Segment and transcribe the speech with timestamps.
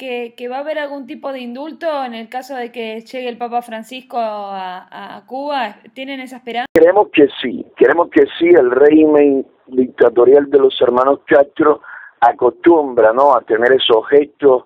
[0.00, 3.28] creen que, va a haber algún tipo de indulto en el caso de que llegue
[3.28, 5.76] el Papa Francisco a, Cuba?
[5.94, 6.66] ¿Tienen esa esperanza?
[6.72, 8.48] Creemos que sí, queremos que sí.
[8.48, 11.82] El régimen dictatorial de los hermanos Castro
[12.20, 13.34] acostumbra ¿no?
[13.34, 14.64] a tener esos gestos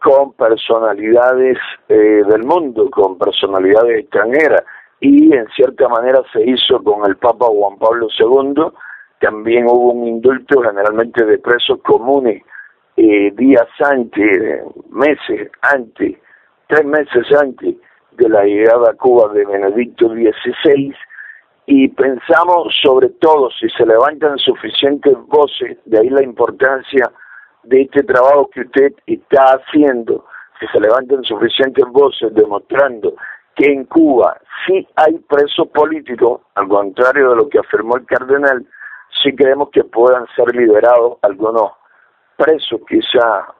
[0.00, 4.62] con personalidades eh, del mundo, con personalidades extranjeras,
[5.00, 8.72] y en cierta manera se hizo con el Papa Juan Pablo II,
[9.20, 12.42] también hubo un indulto generalmente de presos comunes
[12.96, 13.32] eh,
[13.80, 14.62] antes,
[14.96, 16.16] meses antes,
[16.68, 17.76] tres meses antes
[18.12, 20.94] de la llegada a Cuba de Benedicto XVI,
[21.66, 27.10] y pensamos sobre todo si se levantan suficientes voces, de ahí la importancia
[27.64, 30.24] de este trabajo que usted está haciendo,
[30.58, 33.14] si se levantan suficientes voces demostrando
[33.56, 38.64] que en Cuba sí hay presos políticos, al contrario de lo que afirmó el cardenal,
[39.22, 41.72] sí creemos que puedan ser liberados algunos
[42.36, 43.55] presos, quizá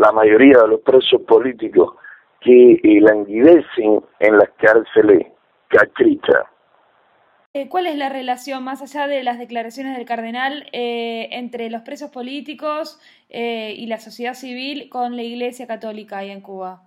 [0.00, 1.94] la mayoría de los presos políticos
[2.40, 5.26] que eh, languidecen en las cárceles
[5.68, 6.46] catrichas.
[7.52, 11.82] Eh, ¿Cuál es la relación, más allá de las declaraciones del cardenal, eh, entre los
[11.82, 16.82] presos políticos y la sociedad civil con la Iglesia Católica ahí en Cuba?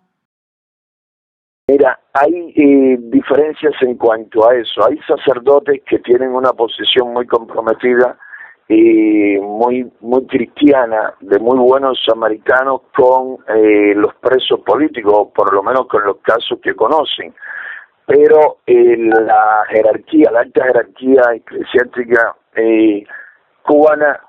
[1.68, 4.86] Mira, hay diferencias en cuanto a eso.
[4.86, 8.18] Hay sacerdotes que tienen una posición muy comprometida
[8.68, 15.62] y muy muy cristiana de muy buenos samaritanos con eh, los presos políticos por lo
[15.62, 17.34] menos con los casos que conocen.
[18.06, 23.06] Pero eh, la jerarquía la alta jerarquía eclesiástica eh,
[23.64, 24.20] cubana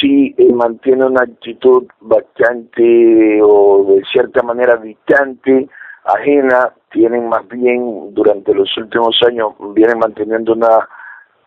[0.00, 5.68] sí mantiene una actitud bastante o de cierta manera distante
[6.04, 6.72] ajena.
[6.90, 10.88] Tienen más bien durante los últimos años vienen manteniendo una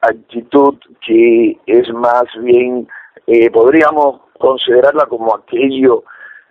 [0.01, 2.87] actitud que es más bien,
[3.27, 6.03] eh, podríamos considerarla como aquello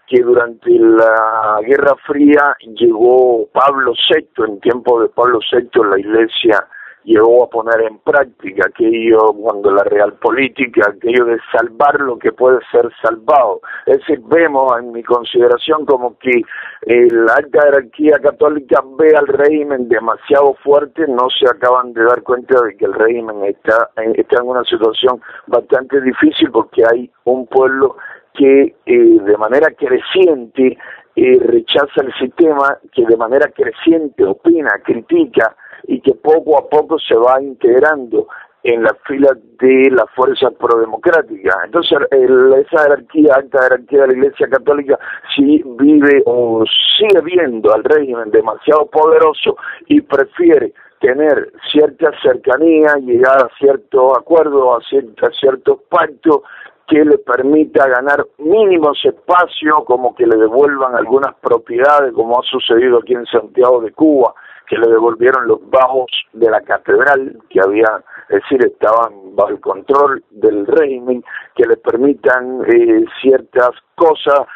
[0.07, 6.67] que durante la Guerra Fría llegó Pablo VI, en tiempo de Pablo VI la Iglesia
[7.05, 12.33] llegó a poner en práctica aquello cuando la real política, aquello de salvar lo que
[12.33, 13.61] puede ser salvado.
[13.87, 16.43] Es decir, vemos en mi consideración como que
[16.87, 22.23] eh, la alta jerarquía católica ve al régimen demasiado fuerte, no se acaban de dar
[22.23, 27.47] cuenta de que el régimen está, está en una situación bastante difícil porque hay un
[27.47, 27.97] pueblo
[28.35, 30.79] que eh, de manera creciente
[31.17, 36.99] eh, rechaza el sistema, que de manera creciente opina, critica, y que poco a poco
[36.99, 38.27] se va integrando
[38.63, 41.57] en las filas de la fuerza prodemocrática.
[41.65, 44.99] Entonces, esa jerarquía, alta jerarquía de la Iglesia Católica,
[45.35, 46.65] sí vive o
[46.99, 54.77] sigue viendo al régimen demasiado poderoso y prefiere tener cierta cercanía, llegar a cierto acuerdo,
[54.77, 56.43] a, ciertos ciertos pactos
[56.87, 62.99] que le permita ganar mínimos espacios, como que le devuelvan algunas propiedades, como ha sucedido
[62.99, 64.35] aquí en Santiago de Cuba,
[64.71, 69.61] que le devolvieron los bajos de la catedral, que había, es decir, estaban bajo el
[69.61, 71.25] control del régimen,
[71.57, 74.47] que le permitan eh, ciertas cosas,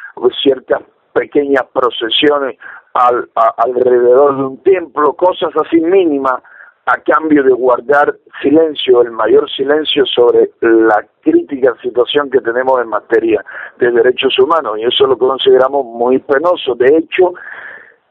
[0.41, 0.83] ciertas
[1.13, 2.57] pequeñas procesiones
[2.95, 6.41] al, alrededor de un templo, cosas así mínimas,
[6.87, 12.89] a cambio de guardar silencio, el mayor silencio sobre la crítica situación que tenemos en
[12.89, 13.45] materia
[13.79, 16.77] de derechos humanos, y eso lo consideramos muy penoso.
[16.77, 17.33] De hecho,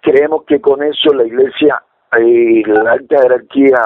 [0.02, 1.81] creemos que con eso la Iglesia
[2.19, 3.79] y la alta jerarquía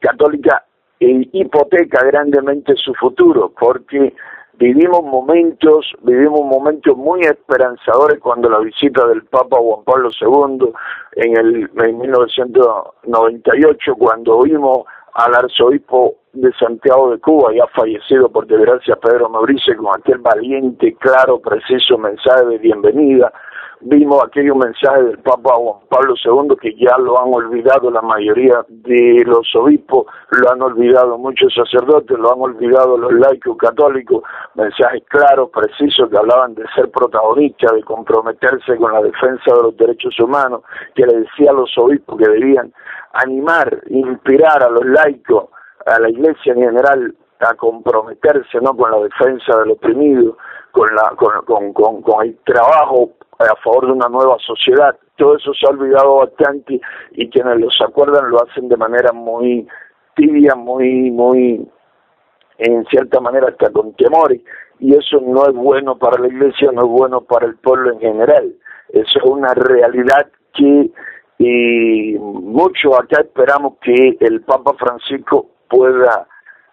[0.00, 0.64] católica
[1.00, 4.14] eh, hipoteca grandemente su futuro, porque
[4.58, 10.72] vivimos momentos, vivimos momentos muy esperanzadores cuando la visita del Papa Juan Pablo II
[11.16, 18.46] en el en 1998, cuando oímos al arzobispo de Santiago de Cuba, ya fallecido por
[18.46, 23.32] desgracia Pedro Mauricio, con aquel valiente, claro, preciso mensaje de bienvenida.
[23.82, 28.62] Vimos aquellos mensajes del Papa Juan Pablo II que ya lo han olvidado la mayoría
[28.68, 34.22] de los obispos, lo han olvidado muchos sacerdotes, lo han olvidado los laicos católicos,
[34.54, 39.76] mensajes claros, precisos que hablaban de ser protagonistas, de comprometerse con la defensa de los
[39.78, 40.60] derechos humanos,
[40.94, 42.74] que le decía a los obispos que debían
[43.14, 45.46] animar, inspirar a los laicos,
[45.90, 50.36] a la iglesia en general, a comprometerse no con la defensa del oprimido,
[50.72, 54.96] con la con, con, con el trabajo a favor de una nueva sociedad.
[55.16, 56.80] Todo eso se ha olvidado bastante
[57.12, 59.66] y quienes los acuerdan lo hacen de manera muy
[60.14, 61.66] tibia, muy, muy,
[62.58, 64.40] en cierta manera hasta con temores.
[64.78, 68.00] Y eso no es bueno para la iglesia, no es bueno para el pueblo en
[68.00, 68.54] general.
[68.90, 70.90] Eso es una realidad que
[71.42, 76.26] y mucho acá esperamos que el Papa Francisco pueda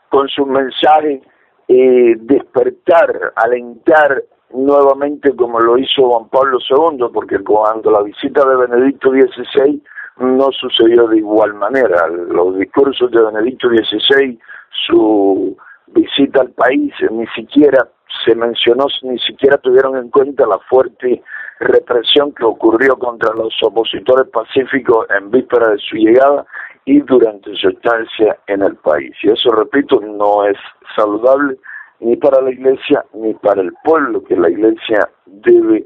[0.09, 1.21] con su mensaje
[1.67, 8.55] eh, despertar, alentar nuevamente como lo hizo Juan Pablo II, porque cuando la visita de
[8.55, 9.81] Benedicto XVI
[10.19, 12.07] no sucedió de igual manera.
[12.07, 14.39] Los discursos de Benedicto XVI,
[14.87, 15.57] su
[15.87, 17.87] visita al país, ni siquiera
[18.25, 21.21] se mencionó, ni siquiera tuvieron en cuenta la fuerte
[21.59, 26.45] represión que ocurrió contra los opositores pacíficos en víspera de su llegada
[26.87, 29.11] y durante su estancia en el país.
[29.21, 30.57] Y eso, repito, no es
[30.95, 31.57] saludable
[31.99, 35.85] ni para la iglesia ni para el pueblo, que la iglesia debe